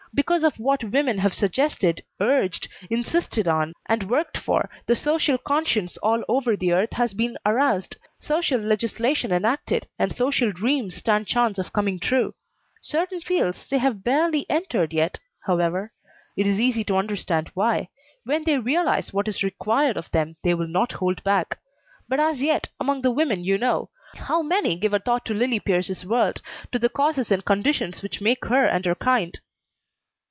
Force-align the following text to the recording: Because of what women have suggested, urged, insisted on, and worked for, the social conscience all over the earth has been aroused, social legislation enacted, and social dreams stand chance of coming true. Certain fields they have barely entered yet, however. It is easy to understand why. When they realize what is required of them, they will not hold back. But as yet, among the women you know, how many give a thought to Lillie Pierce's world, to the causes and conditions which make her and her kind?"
Because 0.13 0.43
of 0.43 0.59
what 0.59 0.83
women 0.83 1.19
have 1.19 1.33
suggested, 1.33 2.03
urged, 2.19 2.67
insisted 2.89 3.47
on, 3.47 3.71
and 3.85 4.09
worked 4.09 4.37
for, 4.37 4.69
the 4.85 4.93
social 4.93 5.37
conscience 5.37 5.95
all 6.03 6.21
over 6.27 6.57
the 6.57 6.73
earth 6.73 6.91
has 6.91 7.13
been 7.13 7.37
aroused, 7.45 7.95
social 8.19 8.59
legislation 8.59 9.31
enacted, 9.31 9.87
and 9.97 10.13
social 10.13 10.51
dreams 10.51 10.95
stand 10.95 11.27
chance 11.27 11.57
of 11.57 11.71
coming 11.71 11.97
true. 11.97 12.33
Certain 12.81 13.21
fields 13.21 13.69
they 13.69 13.77
have 13.77 14.03
barely 14.03 14.45
entered 14.49 14.91
yet, 14.91 15.17
however. 15.45 15.93
It 16.35 16.45
is 16.45 16.59
easy 16.59 16.83
to 16.83 16.97
understand 16.97 17.49
why. 17.53 17.87
When 18.25 18.43
they 18.43 18.57
realize 18.57 19.13
what 19.13 19.29
is 19.29 19.43
required 19.43 19.95
of 19.95 20.11
them, 20.11 20.35
they 20.43 20.53
will 20.53 20.67
not 20.67 20.91
hold 20.91 21.23
back. 21.23 21.57
But 22.09 22.19
as 22.19 22.41
yet, 22.41 22.67
among 22.81 23.01
the 23.03 23.11
women 23.11 23.45
you 23.45 23.57
know, 23.57 23.89
how 24.15 24.41
many 24.41 24.75
give 24.77 24.93
a 24.93 24.99
thought 24.99 25.23
to 25.27 25.33
Lillie 25.33 25.61
Pierce's 25.61 26.05
world, 26.05 26.41
to 26.73 26.79
the 26.79 26.89
causes 26.89 27.31
and 27.31 27.45
conditions 27.45 28.01
which 28.01 28.19
make 28.19 28.43
her 28.47 28.65
and 28.65 28.83
her 28.85 28.95
kind?" 28.95 29.39